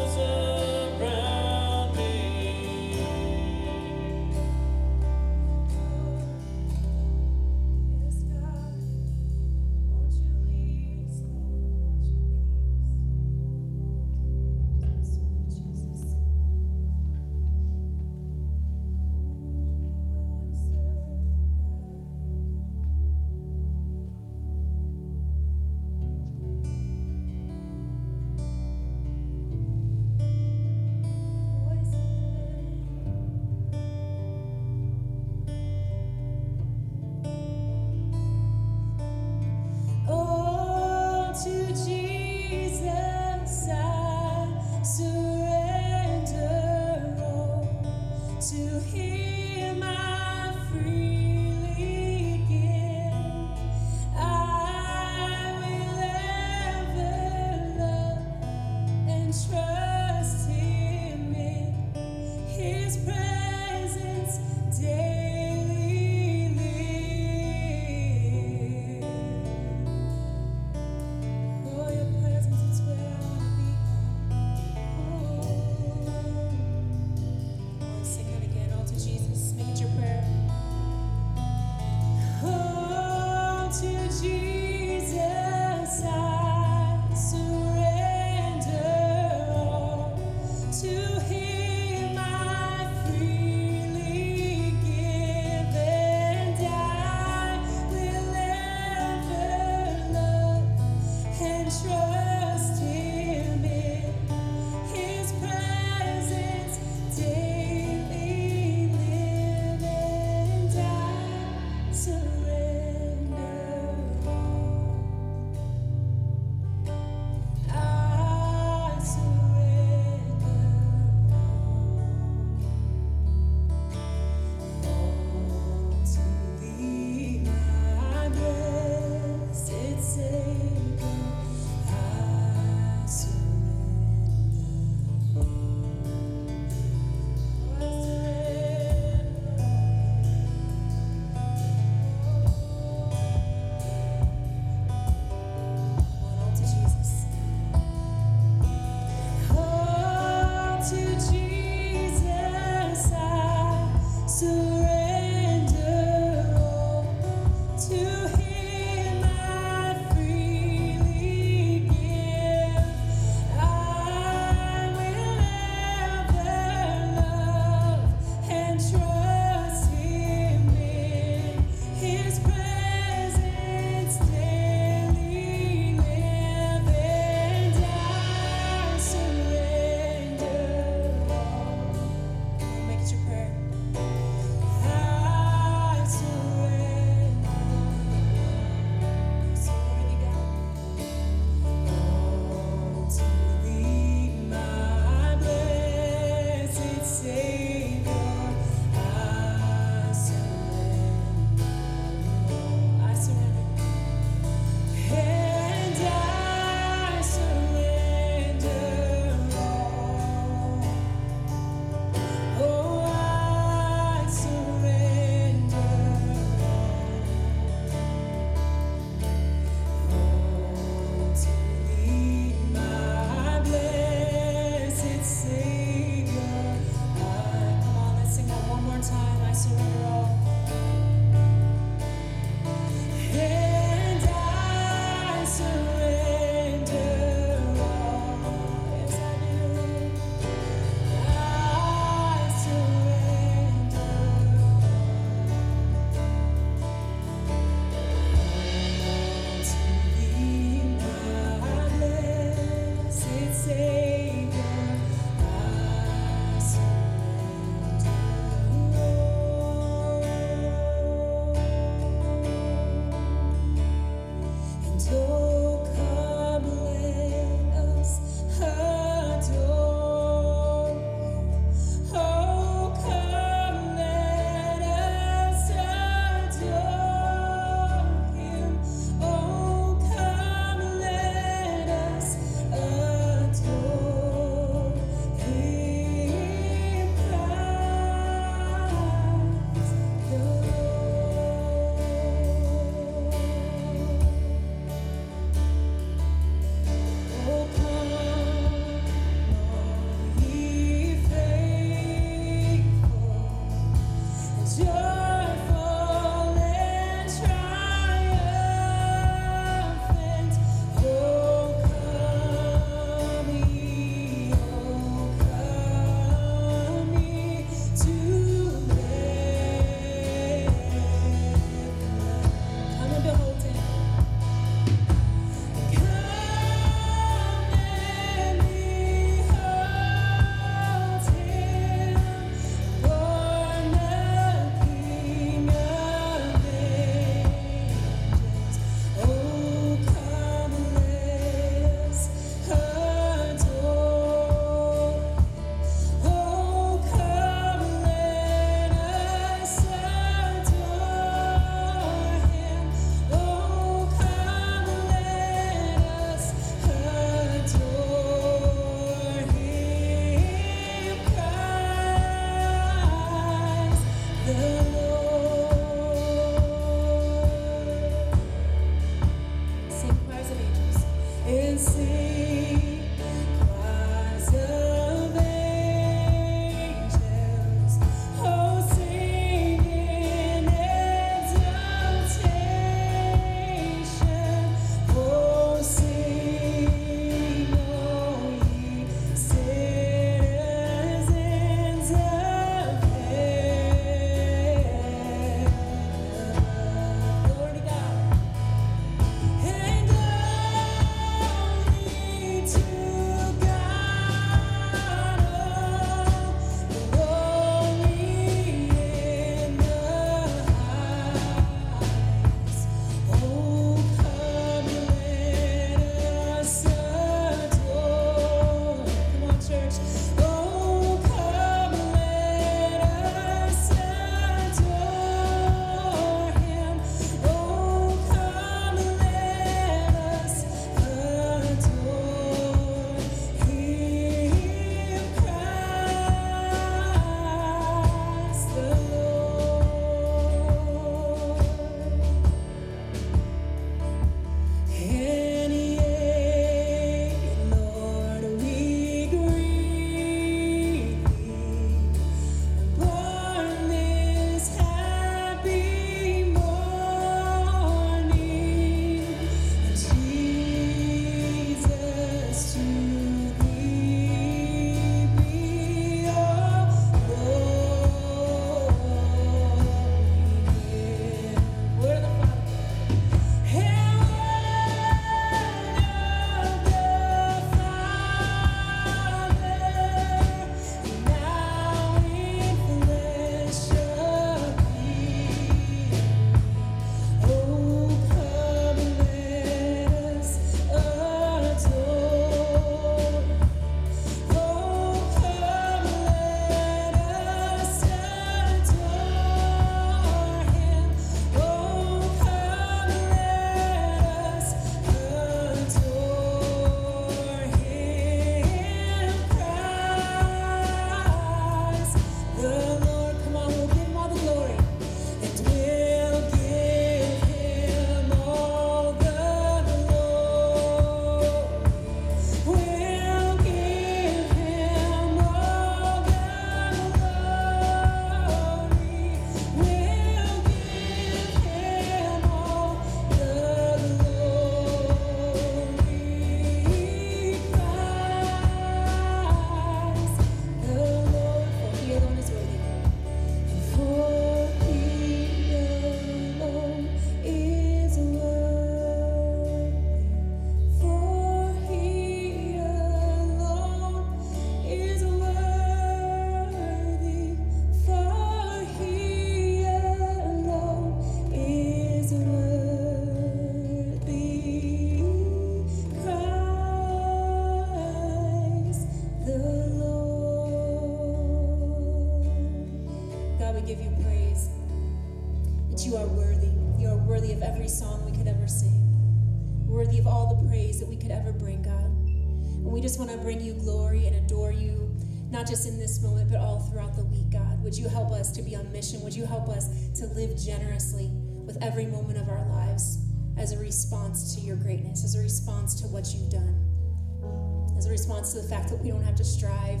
[585.68, 587.82] Just in this moment, but all throughout the week, God.
[587.82, 589.20] Would you help us to be on mission?
[589.20, 591.30] Would you help us to live generously
[591.66, 593.18] with every moment of our lives
[593.58, 598.10] as a response to your greatness, as a response to what you've done, as a
[598.10, 600.00] response to the fact that we don't have to strive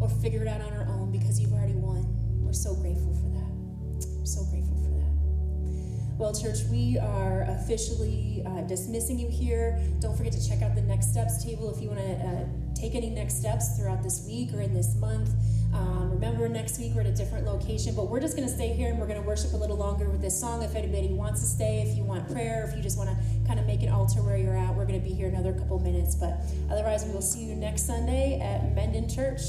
[0.00, 2.04] or figure it out on our own because you've already won.
[2.44, 4.08] We're so grateful for that.
[4.18, 6.16] We're so grateful for that.
[6.18, 9.80] Well, church, we are officially uh, dismissing you here.
[10.00, 12.94] Don't forget to check out the next steps table if you want to uh, take
[12.94, 15.30] any next steps throughout this week or in this month.
[15.74, 18.68] Um, remember, next week we're at a different location, but we're just going to stay
[18.68, 20.62] here and we're going to worship a little longer with this song.
[20.62, 23.16] If anybody wants to stay, if you want prayer, if you just want to
[23.46, 25.78] kind of make an altar where you're at, we're going to be here another couple
[25.78, 26.14] minutes.
[26.14, 26.38] But
[26.70, 29.42] otherwise, we will see you next Sunday at Mendon Church.